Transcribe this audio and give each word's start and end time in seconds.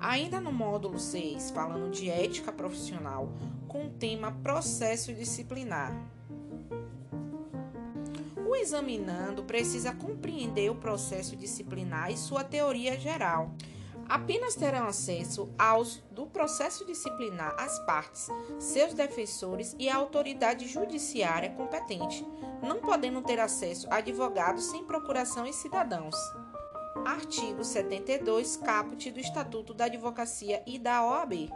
Ainda 0.00 0.40
no 0.40 0.52
módulo 0.52 0.98
6, 0.98 1.50
falando 1.50 1.90
de 1.90 2.10
ética 2.10 2.52
profissional, 2.52 3.32
com 3.66 3.86
o 3.86 3.90
tema 3.90 4.32
processo 4.42 5.14
disciplinar. 5.14 5.92
O 8.46 8.54
examinando 8.54 9.42
precisa 9.44 9.94
compreender 9.94 10.70
o 10.70 10.74
processo 10.74 11.34
disciplinar 11.34 12.10
e 12.10 12.16
sua 12.16 12.44
teoria 12.44 12.98
geral. 13.00 13.54
Apenas 14.06 14.54
terão 14.54 14.86
acesso 14.86 15.48
aos 15.58 16.02
do 16.10 16.26
processo 16.26 16.84
disciplinar 16.84 17.54
as 17.58 17.78
partes, 17.86 18.28
seus 18.58 18.92
defensores 18.92 19.74
e 19.78 19.88
a 19.88 19.96
autoridade 19.96 20.68
judiciária 20.68 21.50
competente, 21.50 22.24
não 22.62 22.80
podendo 22.80 23.22
ter 23.22 23.40
acesso 23.40 23.88
a 23.90 23.96
advogados 23.96 24.64
sem 24.64 24.84
procuração 24.84 25.46
e 25.46 25.52
cidadãos. 25.52 26.14
Artigo 27.02 27.64
72, 27.64 28.56
caput 28.56 29.10
do 29.10 29.18
Estatuto 29.18 29.74
da 29.74 29.86
Advocacia 29.86 30.62
e 30.66 30.78
da 30.78 31.04
OAB. 31.04 31.50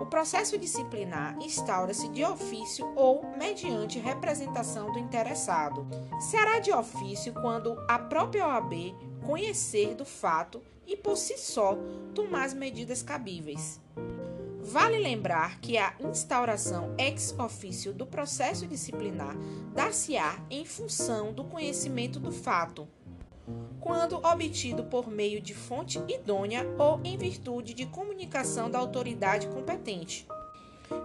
O 0.00 0.06
processo 0.06 0.56
disciplinar 0.56 1.36
instaura-se 1.42 2.08
de 2.08 2.24
ofício 2.24 2.90
ou 2.94 3.24
mediante 3.36 3.98
representação 3.98 4.92
do 4.92 4.98
interessado. 4.98 5.86
Será 6.20 6.58
de 6.58 6.72
ofício 6.72 7.32
quando 7.32 7.76
a 7.88 7.98
própria 7.98 8.46
OAB 8.46 8.94
conhecer 9.26 9.94
do 9.94 10.04
fato 10.04 10.62
e 10.86 10.96
por 10.96 11.16
si 11.16 11.36
só 11.38 11.76
tomar 12.14 12.44
as 12.44 12.54
medidas 12.54 13.02
cabíveis. 13.02 13.80
Vale 14.60 14.98
lembrar 14.98 15.60
que 15.60 15.76
a 15.76 15.94
instauração 16.00 16.94
ex 16.96 17.34
officio 17.38 17.92
do 17.92 18.06
processo 18.06 18.66
disciplinar 18.66 19.36
dar-se-á 19.74 20.38
em 20.48 20.64
função 20.64 21.34
do 21.34 21.44
conhecimento 21.44 22.18
do 22.18 22.32
fato, 22.32 22.88
quando 23.80 24.16
obtido 24.16 24.84
por 24.84 25.08
meio 25.08 25.40
de 25.40 25.54
fonte 25.54 26.00
idônea 26.08 26.66
ou 26.78 27.00
em 27.04 27.16
virtude 27.16 27.74
de 27.74 27.86
comunicação 27.86 28.70
da 28.70 28.78
autoridade 28.78 29.46
competente. 29.48 30.26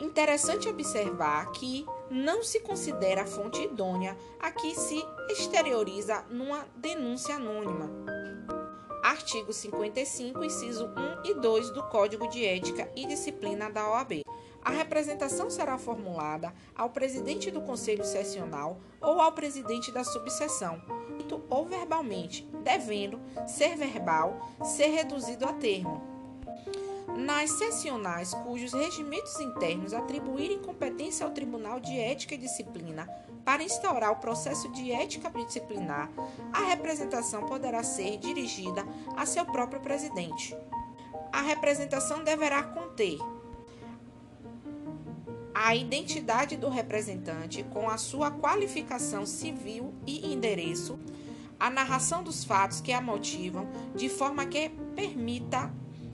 Interessante 0.00 0.68
observar 0.68 1.50
que 1.52 1.84
não 2.10 2.42
se 2.42 2.60
considera 2.60 3.22
a 3.22 3.26
fonte 3.26 3.62
idônea 3.62 4.16
a 4.40 4.50
que 4.50 4.74
se 4.74 5.04
exterioriza 5.28 6.24
numa 6.30 6.66
denúncia 6.76 7.36
anônima. 7.36 7.90
Artigo 9.02 9.52
55, 9.52 10.42
inciso 10.42 10.86
1 11.24 11.30
e 11.30 11.34
2 11.34 11.70
do 11.70 11.82
Código 11.84 12.28
de 12.28 12.44
Ética 12.44 12.90
e 12.96 13.06
Disciplina 13.06 13.68
da 13.68 13.90
OAB. 13.90 14.22
A 14.64 14.70
representação 14.70 15.50
será 15.50 15.76
formulada 15.76 16.54
ao 16.74 16.88
presidente 16.88 17.50
do 17.50 17.60
Conselho 17.60 18.04
Sessional 18.04 18.80
ou 19.02 19.20
ao 19.20 19.32
presidente 19.32 19.92
da 19.92 20.02
subseção, 20.02 20.80
ou 21.48 21.66
verbalmente, 21.66 22.48
devendo 22.62 23.20
ser 23.46 23.76
verbal, 23.76 24.50
ser 24.64 24.88
reduzido 24.88 25.44
a 25.46 25.52
termo. 25.52 26.02
Nas 27.16 27.50
sessionais 27.50 28.34
cujos 28.34 28.72
regimentos 28.72 29.38
internos 29.38 29.94
atribuírem 29.94 30.58
competência 30.58 31.24
ao 31.24 31.32
Tribunal 31.32 31.78
de 31.78 31.96
Ética 31.98 32.34
e 32.34 32.38
Disciplina 32.38 33.08
para 33.44 33.62
instaurar 33.62 34.10
o 34.10 34.16
processo 34.16 34.68
de 34.72 34.90
ética 34.90 35.30
disciplinar, 35.30 36.10
a 36.52 36.64
representação 36.64 37.44
poderá 37.46 37.82
ser 37.82 38.16
dirigida 38.16 38.84
a 39.16 39.26
seu 39.26 39.44
próprio 39.44 39.80
presidente. 39.80 40.56
A 41.32 41.42
representação 41.42 42.24
deverá 42.24 42.62
conter 42.62 43.18
a 45.64 45.74
identidade 45.74 46.58
do 46.58 46.68
representante 46.68 47.62
com 47.62 47.88
a 47.88 47.96
sua 47.96 48.30
qualificação 48.30 49.24
civil 49.24 49.94
e 50.06 50.30
endereço, 50.30 50.98
a 51.58 51.70
narração 51.70 52.22
dos 52.22 52.44
fatos 52.44 52.82
que 52.82 52.92
a 52.92 53.00
motivam, 53.00 53.66
de 53.96 54.10
forma 54.10 54.44
que 54.44 54.68
permita 54.94 55.72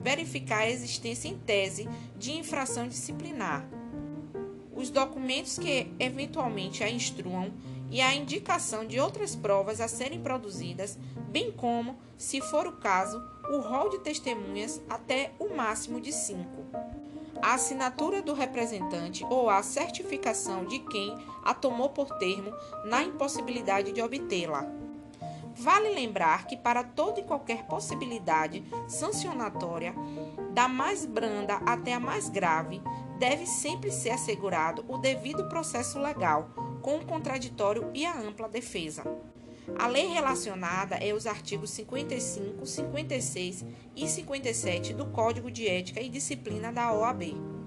verificar 0.00 0.58
a 0.58 0.70
existência 0.70 1.26
em 1.26 1.36
tese 1.36 1.88
de 2.16 2.30
infração 2.30 2.86
disciplinar, 2.86 3.68
os 4.76 4.90
documentos 4.90 5.58
que 5.58 5.92
eventualmente 5.98 6.84
a 6.84 6.88
instruam 6.88 7.52
e 7.92 8.00
a 8.00 8.14
indicação 8.14 8.86
de 8.86 8.98
outras 8.98 9.36
provas 9.36 9.78
a 9.78 9.86
serem 9.86 10.22
produzidas, 10.22 10.98
bem 11.28 11.52
como, 11.52 11.98
se 12.16 12.40
for 12.40 12.66
o 12.66 12.72
caso, 12.72 13.22
o 13.50 13.58
rol 13.58 13.90
de 13.90 13.98
testemunhas 13.98 14.80
até 14.88 15.32
o 15.38 15.54
máximo 15.54 16.00
de 16.00 16.10
cinco. 16.10 16.64
A 17.42 17.52
assinatura 17.54 18.22
do 18.22 18.32
representante 18.32 19.26
ou 19.28 19.50
a 19.50 19.62
certificação 19.62 20.64
de 20.64 20.78
quem 20.78 21.14
a 21.44 21.52
tomou 21.52 21.90
por 21.90 22.16
termo 22.16 22.50
na 22.86 23.02
impossibilidade 23.02 23.92
de 23.92 24.00
obtê-la. 24.00 24.66
Vale 25.54 25.90
lembrar 25.90 26.46
que, 26.46 26.56
para 26.56 26.82
toda 26.82 27.20
e 27.20 27.24
qualquer 27.24 27.66
possibilidade 27.66 28.64
sancionatória, 28.88 29.94
da 30.54 30.66
mais 30.66 31.04
branda 31.04 31.56
até 31.66 31.92
a 31.92 32.00
mais 32.00 32.30
grave, 32.30 32.80
deve 33.18 33.44
sempre 33.44 33.90
ser 33.90 34.10
assegurado 34.10 34.82
o 34.88 34.96
devido 34.96 35.46
processo 35.48 35.98
legal, 35.98 36.48
com 36.82 36.96
o 36.96 37.06
contraditório 37.06 37.90
e 37.94 38.04
a 38.04 38.18
ampla 38.18 38.48
defesa. 38.48 39.04
A 39.78 39.86
lei 39.86 40.08
relacionada 40.08 40.96
é 40.96 41.14
os 41.14 41.26
artigos 41.26 41.70
55, 41.70 42.66
56 42.66 43.64
e 43.96 44.08
57 44.08 44.92
do 44.92 45.06
Código 45.06 45.50
de 45.50 45.68
Ética 45.68 46.00
e 46.00 46.08
Disciplina 46.08 46.72
da 46.72 46.92
OAB. 46.92 47.61